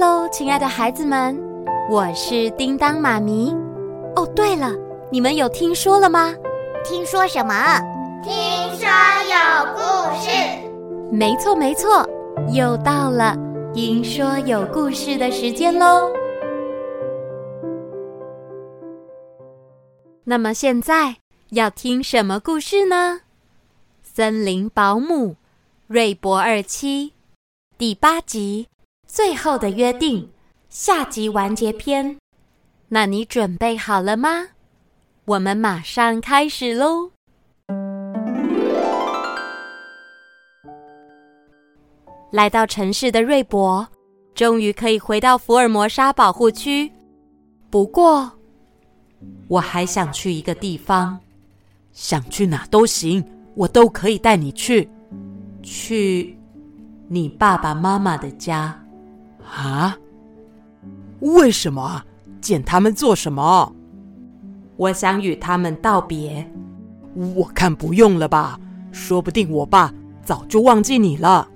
[0.00, 1.38] 喽，亲爱的孩子们，
[1.90, 3.54] 我是叮当妈咪。
[4.16, 4.72] 哦，对了，
[5.12, 6.34] 你们有听说了吗？
[6.82, 7.54] 听说什么？
[8.22, 8.32] 听
[8.78, 8.88] 说
[9.28, 9.80] 有故
[10.18, 10.30] 事。
[11.12, 12.08] 没错，没错，
[12.50, 13.36] 又到了
[13.74, 16.10] 听说有故事的时间喽。
[20.24, 21.16] 那么现在
[21.50, 23.20] 要听什么故事呢？
[24.02, 25.36] 森林保姆
[25.86, 27.12] 瑞博二七
[27.76, 28.68] 第八集。
[29.12, 30.30] 最后的约定，
[30.68, 32.16] 下集完结篇。
[32.90, 34.46] 那你准备好了吗？
[35.24, 37.10] 我们马上开始喽！
[42.30, 43.88] 来到城市的瑞博，
[44.32, 46.88] 终于可以回到福尔摩沙保护区。
[47.68, 48.30] 不过，
[49.48, 51.18] 我还想去一个地方。
[51.90, 53.24] 想去哪都行，
[53.56, 54.88] 我都可以带你去。
[55.64, 56.38] 去
[57.08, 58.76] 你爸爸妈妈的家。
[59.50, 59.96] 啊？
[61.20, 62.02] 为什么？
[62.40, 63.74] 见他们做什么？
[64.76, 66.50] 我想与他们道别。
[67.34, 68.58] 我看不用了吧，
[68.92, 71.46] 说不定我爸早就忘记你了。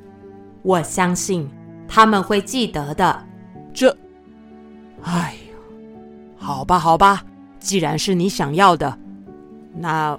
[0.62, 1.48] 我相信
[1.88, 3.26] 他们会记得的。
[3.72, 3.96] 这……
[5.02, 5.56] 哎呀，
[6.36, 7.22] 好吧，好吧，
[7.58, 8.98] 既然是你想要的，
[9.74, 10.18] 那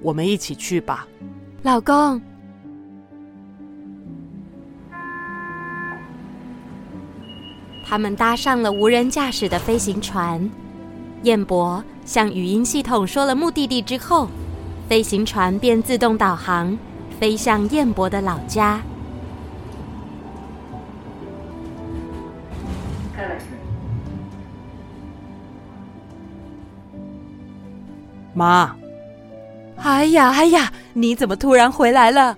[0.00, 1.06] 我们一起去吧，
[1.62, 2.20] 老公。
[7.84, 10.50] 他们搭上了无人驾驶的飞行船，
[11.24, 14.28] 燕博向语音系统说了目的地之后，
[14.88, 16.78] 飞行船便自动导航，
[17.20, 18.80] 飞向燕博的老家。
[28.34, 28.74] 妈，
[29.76, 32.36] 哎呀哎呀，你怎么突然回来了？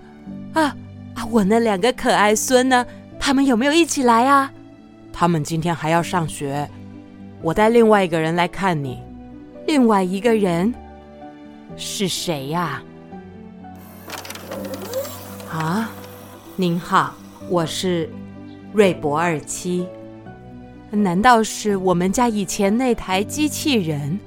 [0.53, 0.75] 啊
[1.13, 2.85] 啊，我那两个可爱孙呢？
[3.17, 4.51] 他们有没有一起来啊？
[5.17, 6.69] 他们今天还要上学，
[7.41, 9.01] 我带另外一个人来看你。
[9.65, 10.75] 另外一个人
[11.77, 12.83] 是谁呀？
[15.49, 15.89] 啊，
[16.57, 17.15] 您好，
[17.49, 18.09] 我是
[18.73, 19.87] 瑞博二七。
[20.91, 24.19] 难道是我们家以前那台机器人？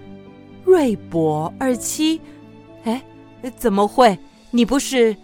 [0.64, 2.18] 瑞博二七？
[2.84, 3.02] 哎，
[3.58, 4.18] 怎么会？
[4.50, 5.14] 你不是？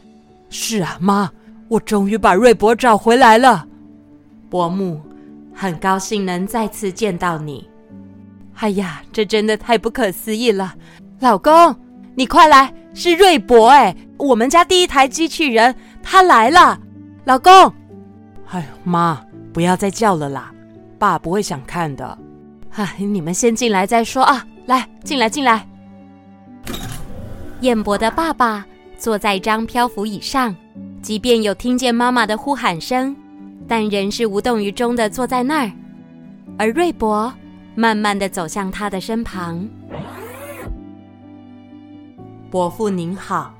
[0.50, 1.32] 是啊，妈，
[1.68, 3.66] 我终于把瑞博找回来了，
[4.50, 5.00] 伯母。
[5.54, 7.68] 很高兴能再次见到你，
[8.56, 10.74] 哎呀，这真的太不可思议了！
[11.20, 11.74] 老公，
[12.14, 16.78] 你快来，是瑞博哎，我们家第一台机器人，他来了！
[17.24, 17.52] 老公，
[18.50, 20.52] 哎呦妈，不要再叫了啦，
[20.98, 22.18] 爸不会想看的。
[22.72, 24.44] 哎，你们先进来再说啊！
[24.66, 25.66] 来，进来，进来。
[27.60, 28.66] 燕博的爸爸
[28.98, 30.54] 坐在一张漂浮椅上，
[31.00, 33.14] 即便有听见妈妈的呼喊声。
[33.66, 35.72] 但仍是无动于衷地坐在那儿，
[36.58, 37.32] 而瑞博
[37.74, 39.66] 慢慢地走向他的身旁。
[42.50, 43.54] 伯父您好，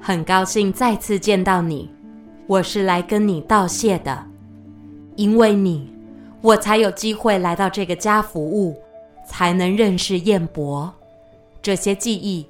[0.00, 1.90] 很高兴再次见到你，
[2.46, 4.26] 我是来跟你道谢的，
[5.16, 5.92] 因为你，
[6.40, 8.76] 我才有机会来到这个家服务，
[9.28, 10.92] 才能认识燕博。
[11.62, 12.46] 这些记忆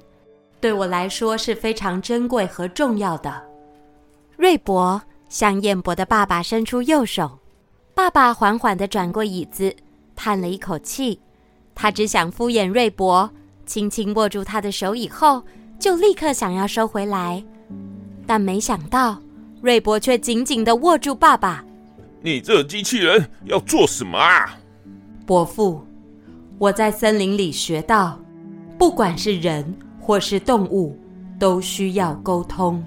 [0.59, 3.43] 对我来说是非常珍贵和重要的。
[4.37, 5.01] 瑞博。
[5.35, 7.39] 向燕博的爸爸伸出右手，
[7.93, 9.75] 爸爸缓缓地转过椅子，
[10.15, 11.19] 叹了一口气。
[11.75, 13.29] 他只想敷衍瑞博，
[13.65, 15.43] 轻轻握住他的手以后，
[15.77, 17.43] 就立刻想要收回来。
[18.25, 19.21] 但没想到，
[19.61, 21.65] 瑞博却紧紧地握住爸爸。
[22.21, 24.57] 你这机器人要做什么啊？
[25.25, 25.85] 伯父，
[26.57, 28.17] 我在森林里学到，
[28.77, 30.97] 不管是人或是动物，
[31.37, 32.81] 都需要沟通。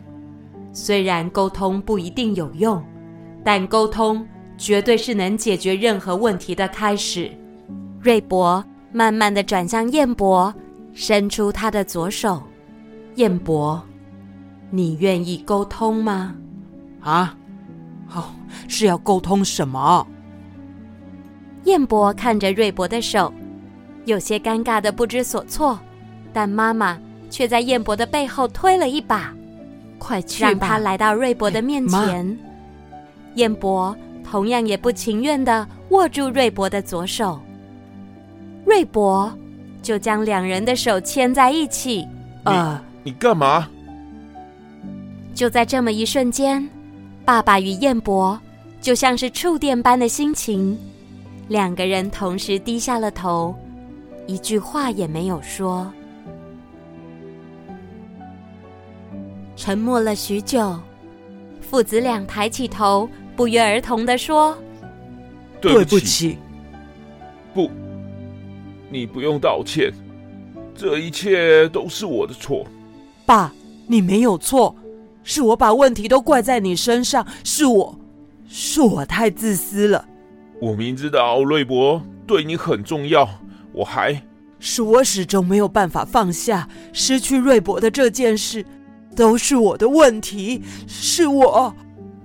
[0.81, 2.81] 虽然沟通不一定有用，
[3.45, 4.25] 但沟通
[4.57, 7.29] 绝对是能解决任何问题的开始。
[8.01, 10.55] 瑞博慢慢的转向燕博，
[10.93, 12.41] 伸出他的左手。
[13.17, 13.83] 燕博，
[14.71, 16.37] 你愿意沟通吗？
[17.01, 17.37] 啊？
[18.15, 18.27] 哦，
[18.69, 20.07] 是要沟通什么？
[21.65, 23.35] 燕博看着瑞博的手，
[24.05, 25.77] 有些尴尬的不知所措，
[26.33, 26.97] 但妈妈
[27.29, 29.35] 却在燕博的背后推了一把。
[29.99, 30.51] 快去吧！
[30.51, 32.39] 让他来到瑞博的面前。
[33.35, 37.39] 燕博同样也不情愿的握住瑞博的左手。
[38.65, 39.33] 瑞博
[39.83, 42.07] 就将两人的手牵在一起。
[42.45, 43.69] 呃，你干嘛？
[45.35, 46.69] 就在这么一瞬间，
[47.25, 48.39] 爸爸与燕博
[48.81, 50.77] 就像是触电般的心情，
[51.47, 53.55] 两个人同时低下了头，
[54.27, 55.91] 一句话也没有说。
[59.59, 60.79] 沉默了许久，
[61.61, 64.57] 父子俩抬起头，不约而同地说
[65.61, 65.85] ：“对不起。
[65.85, 66.39] 对不起。
[67.53, 67.71] 不，
[68.89, 69.93] 你不用道歉，
[70.77, 72.65] 这一切都是我的错。
[73.27, 73.53] 爸，
[73.89, 74.77] 你没有错，
[75.25, 77.99] 是我把问题都怪在你身上，是我，
[78.47, 80.07] 是我太自私了。
[80.61, 83.29] 我明知道瑞博对你很重要，
[83.73, 84.23] 我还……
[84.61, 88.65] 是我始终没有办法放下失去瑞博的这件事，
[89.19, 91.75] 都是我的问题，是我。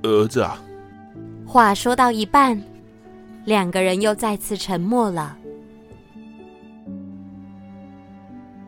[0.04, 0.62] 儿子啊，
[1.44, 2.62] 话说到一半，
[3.46, 5.36] 两个人又再次沉默了。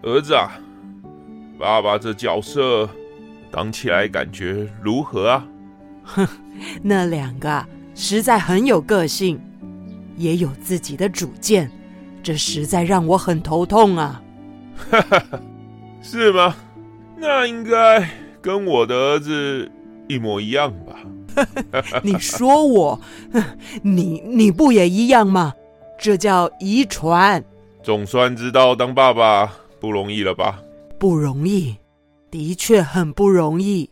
[0.01, 0.59] 儿子啊，
[1.59, 2.89] 爸爸这角色
[3.51, 5.47] 当起来感觉如何啊？
[6.03, 6.27] 哼，
[6.81, 9.39] 那两个啊，实在很有个性。
[10.17, 11.69] 也有自己的主见，
[12.23, 14.23] 这实在让我很头痛啊！
[14.89, 15.21] 哈哈，
[16.01, 16.55] 是吗？
[17.27, 18.07] 那应该
[18.39, 19.69] 跟我的儿子
[20.07, 20.99] 一模一样吧？
[22.03, 22.99] 你说我，
[23.81, 25.51] 你你不也一样吗？
[25.99, 27.43] 这叫遗传。
[27.81, 30.61] 总算知道当爸爸不容易了吧？
[30.99, 31.75] 不容易，
[32.29, 33.89] 的确很不容易，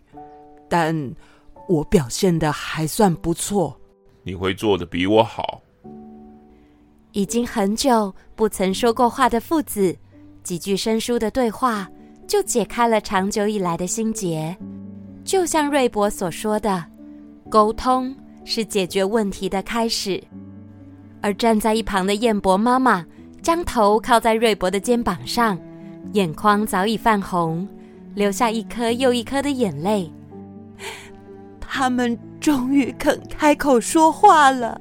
[0.69, 0.95] 但
[1.67, 3.75] 我表现的还算不错。
[4.21, 5.59] 你会做的比我好。
[7.13, 9.95] 已经很久不曾说过话的父子，
[10.43, 11.89] 几句生疏的对话
[12.27, 14.55] 就解开了长久以来的心结。
[15.23, 16.83] 就像瑞博所说的，
[17.49, 20.21] 沟通是解决问题的开始。
[21.21, 23.05] 而站在一旁的彦博妈妈
[23.41, 25.57] 将头靠在瑞博的肩膀上，
[26.11, 27.67] 眼眶早已泛红，
[28.13, 30.11] 流下一颗又一颗的眼泪。
[31.61, 34.79] 他们终于肯开口说话了。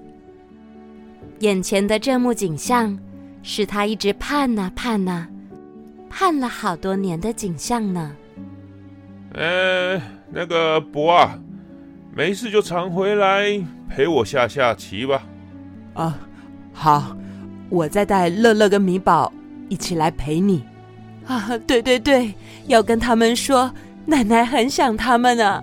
[1.38, 2.98] 眼前的这幕景象，
[3.42, 5.28] 是他一直盼呐盼呐，
[6.14, 8.14] 盼了好多年的景象呢。
[9.32, 9.98] 呃，
[10.30, 11.38] 那个博啊，
[12.14, 15.22] 没事就常回来陪我下下棋吧。
[15.94, 16.18] 啊，
[16.74, 17.16] 好，
[17.70, 19.32] 我再带乐乐跟米宝
[19.70, 20.62] 一起来陪你。
[21.26, 22.34] 啊，对对对，
[22.66, 23.72] 要跟他们说，
[24.04, 25.62] 奶奶很想他们呢。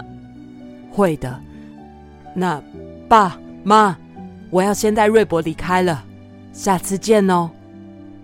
[0.89, 1.39] 会的。
[2.33, 2.59] 那
[3.07, 3.95] 爸妈。
[4.51, 6.03] 我要先带瑞博离开了，
[6.51, 7.51] 下次见哦，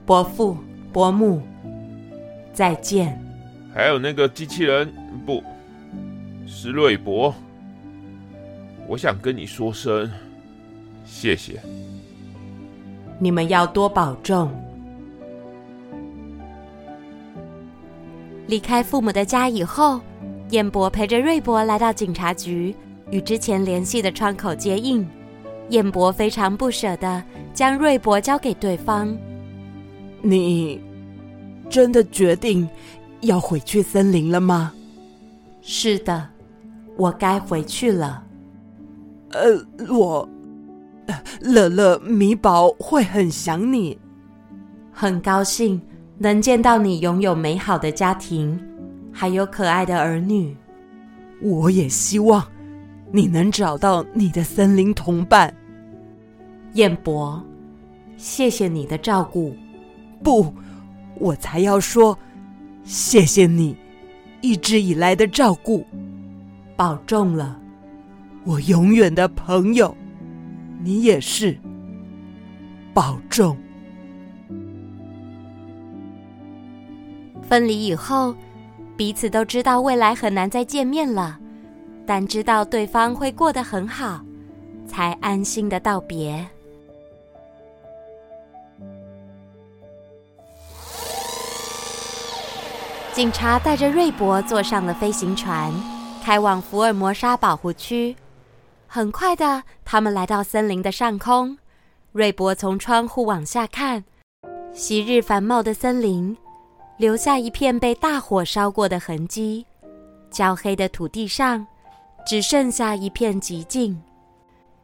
[0.08, 0.58] 伯父
[0.92, 1.40] 伯母，
[2.56, 3.22] 再见。
[3.74, 4.92] 还有那个机器人，
[5.26, 5.44] 不
[6.48, 7.36] 是瑞博，
[8.88, 10.10] 我想跟你说声
[11.06, 11.60] 谢谢。
[13.20, 14.50] 你们要多保重。
[18.48, 20.00] 离开父母的家以后，
[20.52, 22.74] 燕博陪着瑞博来到警察局，
[23.12, 25.06] 与之前联系的窗口接应。
[25.70, 27.24] 燕博非常不舍的
[27.54, 29.18] 将瑞博交给对方。
[30.22, 30.80] 你
[31.70, 32.68] 真的决定
[33.22, 34.74] 要回去森林了吗？
[35.62, 36.30] 是的，
[36.96, 38.24] 我该回去了。
[39.32, 40.28] 呃，我
[41.42, 43.98] 乐乐、米宝会很想你。
[44.92, 45.82] 很高兴
[46.18, 48.60] 能见到你拥有美好的家庭，
[49.12, 50.56] 还有可爱的儿女。
[51.42, 52.46] 我也希望。
[53.12, 55.54] 你能找到你的森林同伴，
[56.74, 57.42] 彦博，
[58.18, 59.56] 谢谢你的照顾。
[60.22, 60.54] 不，
[61.20, 62.18] 我才要说，
[62.84, 63.76] 谢谢你
[64.42, 65.86] 一直以来的照顾。
[66.76, 67.60] 保重了，
[68.44, 69.96] 我永远的朋友，
[70.84, 71.58] 你也是。
[72.94, 73.58] 保重。
[77.42, 78.36] 分离以后，
[78.98, 81.40] 彼此都知道未来很难再见面了。
[82.06, 84.24] 但知道对方会过得很好，
[84.86, 86.46] 才安心的道别。
[93.16, 95.74] 警察带着瑞博坐上了飞行船，
[96.22, 98.14] 开往福尔摩沙保护区。
[98.88, 101.58] 很快的，他们来到森林的上空。
[102.12, 104.04] 瑞博从窗户往下看，
[104.74, 106.36] 昔日繁茂的森林，
[106.98, 109.66] 留下一片被大火烧过的痕迹。
[110.30, 111.66] 焦黑的土地上。
[112.28, 114.02] 只剩下一片寂静，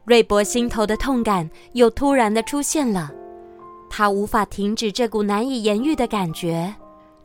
[0.04, 3.10] 瑞博心头的痛感又突然的出现了，
[3.90, 6.72] 他无法停止这股难以言喻的感觉，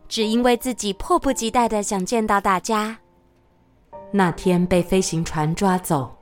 [0.08, 2.98] 只因为自己迫不及待的想见到大家。
[4.12, 6.16] 那天被飞行船抓走，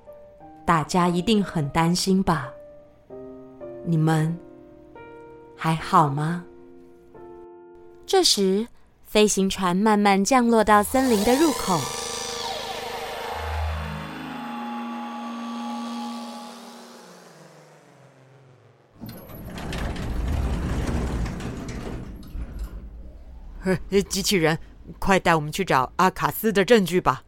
[0.66, 2.50] 大家一定很担心吧？
[3.86, 4.36] 你们
[5.56, 6.44] 还好吗？
[8.08, 8.68] 这时，
[9.04, 11.80] 飞行船慢慢降落到森林的入口。
[24.10, 24.60] 机器人，
[25.00, 27.24] 快带我们去找阿卡斯的证据吧。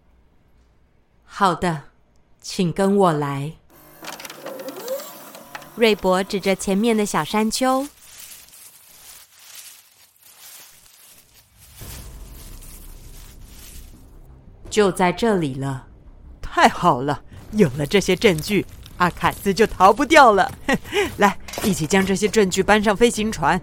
[1.23, 1.83] 好的，
[2.41, 3.53] 请跟我来。
[5.75, 7.87] 瑞博指着前面的小山丘。
[14.69, 15.87] 就在这里了，
[16.41, 17.23] 太好了！
[17.53, 18.63] 有了这些证据，
[18.97, 20.51] 阿卡斯就逃不掉了。
[21.17, 23.59] 来，一起将这些证据搬上飞行船。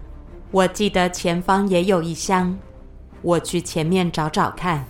[0.51, 2.57] 我记得前方也有一箱，
[3.21, 4.85] 我去前面找找看。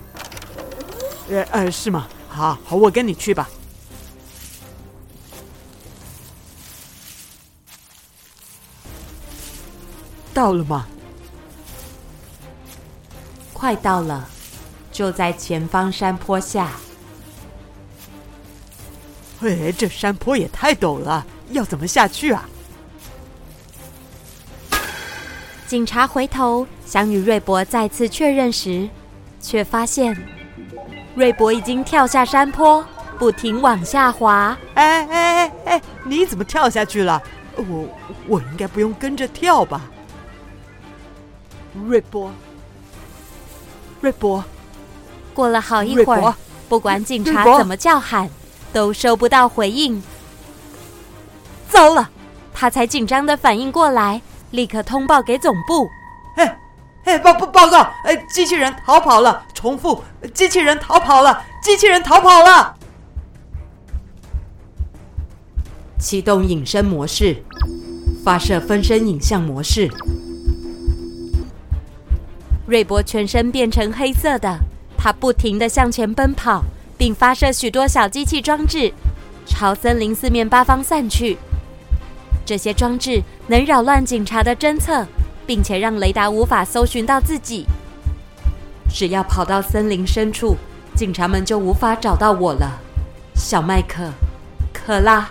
[1.29, 2.07] 呃呃，是吗？
[2.29, 3.49] 好，好，我跟你去吧。
[10.33, 10.85] 到了吗？
[13.53, 14.29] 快到了。
[14.91, 16.71] 就在前方山坡下。
[19.41, 22.49] 哎，这山坡也太陡了，要怎么下去啊？
[25.67, 28.87] 警察回头想与瑞博再次确认时，
[29.41, 30.15] 却发现
[31.15, 32.85] 瑞博已经跳下山坡，
[33.17, 34.55] 不停往下滑。
[34.75, 37.21] 哎哎哎哎，你怎么跳下去了？
[37.57, 37.87] 我
[38.27, 39.81] 我应该不用跟着跳吧？
[41.87, 42.31] 瑞博，
[44.01, 44.43] 瑞博。
[45.33, 46.35] 过了好一会儿，
[46.69, 48.29] 不管警察怎么叫喊，
[48.71, 50.01] 都收不到回应。
[51.69, 52.09] 糟了，
[52.53, 54.21] 他才紧张的反应过来，
[54.55, 55.89] 立刻通报给总部。
[56.37, 56.59] 哎
[57.03, 57.93] 哎，报报报告！
[58.03, 59.45] 哎，机器人逃跑了！
[59.53, 61.43] 重复，机器人逃跑了！
[61.61, 62.75] 机器人逃跑了！
[65.99, 67.43] 启动隐身模式，
[68.23, 69.87] 发射分身影像模式。
[72.65, 74.57] 瑞博全身变成黑色的。
[74.97, 76.63] 他不停的向前奔跑，
[76.97, 78.91] 并发射许多小机器装置，
[79.45, 81.37] 朝森林四面八方散去。
[82.45, 85.05] 这些装置能扰乱警察的侦测，
[85.47, 87.65] 并且让雷达无法搜寻到自己。
[88.93, 90.55] 只要跑到森林深处，
[90.95, 92.79] 警察们就无法找到我了。
[93.33, 94.11] 小麦克，
[94.71, 95.29] 可拉，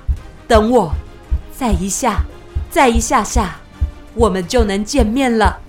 [0.48, 0.92] 等我，
[1.56, 2.24] 再一下，
[2.68, 3.60] 再一下下，
[4.14, 5.60] 我们就能见面了。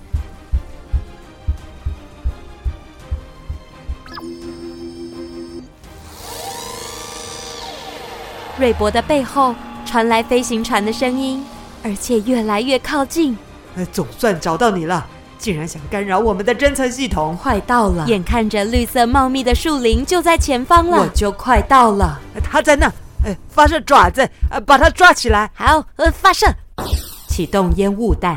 [8.58, 9.54] 瑞博的背后
[9.86, 11.46] 传来飞行船的声音，
[11.84, 13.38] 而且越来越靠近。
[13.92, 15.06] 总算找到你了！
[15.38, 18.06] 竟然想干扰我们的侦测系统，快到了！
[18.08, 22.20] 眼看着绿色茂密的树林就在前方了，我就快到了。
[22.42, 22.88] 他在那，
[23.24, 25.52] 呃，发射爪子，呃，把它抓起来。
[25.54, 26.48] 好，呃，发射，
[27.28, 28.36] 启动烟雾弹。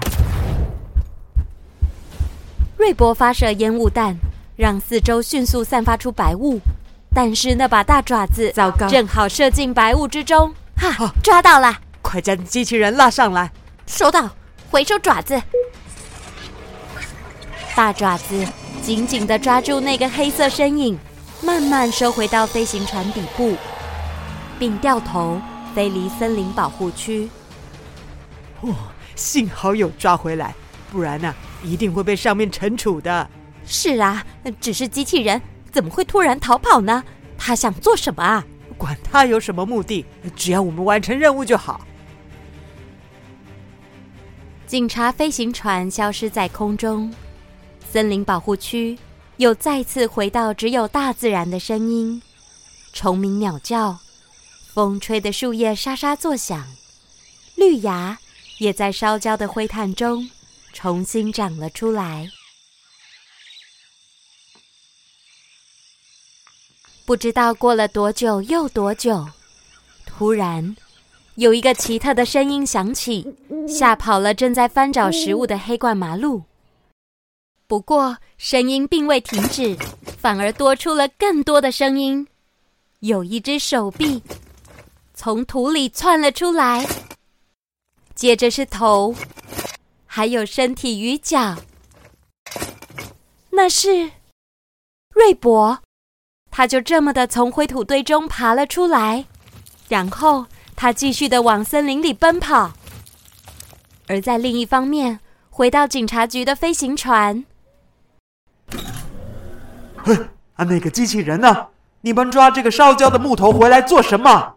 [2.76, 4.18] 瑞博发射烟雾弹，
[4.56, 6.60] 让四周迅速散发出白雾。
[7.14, 10.52] 但是那把大爪子，糟糕，正好射进白雾之中。
[10.78, 11.76] 哈，哦、抓到了！
[12.00, 13.50] 快将机器人拉上来。
[13.86, 14.30] 收到，
[14.70, 15.40] 回收爪子。
[17.74, 18.46] 大爪子
[18.82, 20.98] 紧紧地抓住那个黑色身影，
[21.42, 23.56] 慢慢收回到飞行船底部，
[24.58, 25.40] 并掉头
[25.74, 27.28] 飞离森林保护区。
[28.60, 28.74] 哦，
[29.14, 30.54] 幸好有抓回来，
[30.90, 33.28] 不然呢、啊，一定会被上面惩处的。
[33.66, 34.24] 是啊，
[34.60, 35.40] 只是机器人。
[35.70, 37.04] 怎么会突然逃跑呢？
[37.36, 38.44] 他想做什么啊？
[38.78, 41.80] 管他有什么目的，只要我们完成任务就好。
[44.66, 47.12] 警察飞行船消失在空中，
[47.90, 48.96] 森林保护区
[49.38, 52.22] 又再次回到只有大自然的声音：
[52.92, 53.98] 虫鸣鸟叫，
[54.72, 56.66] 风吹的树叶沙沙作响，
[57.56, 58.18] 绿芽
[58.58, 60.30] 也在烧焦的灰炭中
[60.72, 62.28] 重新长了出来。
[67.08, 69.26] 不知道过了多久又多久，
[70.04, 70.76] 突然
[71.36, 73.26] 有一个奇特的声音响起，
[73.66, 76.42] 吓跑了正在翻找食物的黑冠麻鹿。
[77.66, 79.74] 不过声音并未停止，
[80.18, 82.28] 反而多出了更多的声音。
[82.98, 84.22] 有一只手臂
[85.14, 86.86] 从土里窜了出来，
[88.14, 89.14] 接着是头，
[90.04, 91.56] 还有身体与脚。
[93.48, 94.10] 那是
[95.14, 95.80] 瑞博。
[96.58, 99.26] 他就这么的从灰土堆中爬了出来，
[99.86, 102.72] 然后他继续的往森林里奔跑。
[104.08, 107.44] 而在另一方面，回到警察局的飞行船，
[109.98, 111.68] 哼，啊，那个机器人呢？
[112.00, 114.56] 你们抓这个烧焦的木头回来做什么？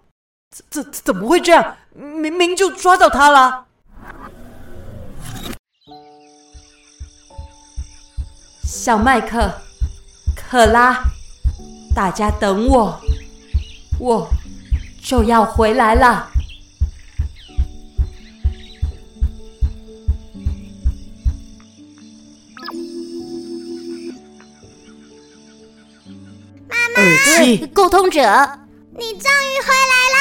[0.50, 1.77] 怎怎怎么会这样？
[1.93, 3.65] 明明就抓到他了。
[8.63, 9.53] 小麦克，
[10.36, 11.00] 克拉。
[11.93, 13.00] 大家等我，
[14.00, 14.27] 我
[15.01, 16.29] 就要回来了。
[26.67, 27.01] 妈妈，
[27.74, 28.21] 沟通者，
[28.98, 30.19] 你终于回来了。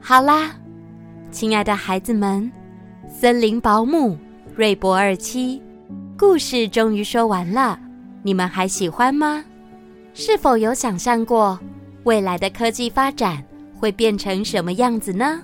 [0.00, 0.52] 好啦，
[1.30, 2.52] 亲爱的孩子们，
[3.08, 4.18] 森林保姆。
[4.60, 5.58] 瑞博二七
[6.18, 7.80] 故事终于说完了，
[8.22, 9.42] 你们还喜欢吗？
[10.12, 11.58] 是否有想象过
[12.04, 13.42] 未来的科技发展
[13.74, 15.40] 会变成什么样子呢？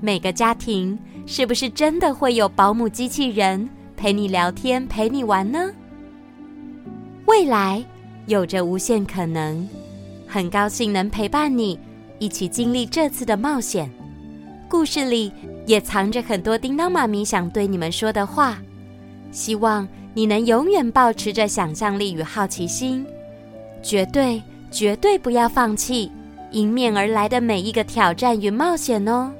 [0.00, 5.70] 每个家庭是不是真的会有保姆机器人陪你聊天、陪你玩呢？
[7.26, 7.80] 未来
[8.26, 9.68] 有着无限可能，
[10.26, 11.78] 很高兴能陪伴你
[12.18, 13.88] 一起经历这次的冒险。
[14.72, 15.30] 故事里
[15.66, 18.56] 也藏着很多叮当妈咪想对你们说的话，
[19.30, 23.04] 希望你能永远保持着想象力与好奇心。
[23.82, 26.10] 绝对绝对不要放弃
[26.52, 29.30] 迎面而来的每一个挑战与冒险哦！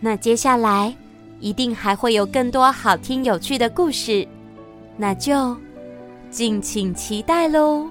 [0.00, 0.92] 那接下来
[1.38, 4.26] 一定还会有更多好听有趣的故事，
[4.96, 5.56] 那就
[6.28, 7.88] 敬请期待喽！